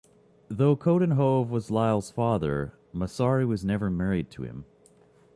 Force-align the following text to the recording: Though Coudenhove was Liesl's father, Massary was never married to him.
Though 0.47 0.75
Coudenhove 0.75 1.49
was 1.51 1.69
Liesl's 1.69 2.09
father, 2.09 2.73
Massary 2.91 3.45
was 3.47 3.63
never 3.63 3.91
married 3.91 4.31
to 4.31 4.41
him. 4.41 4.65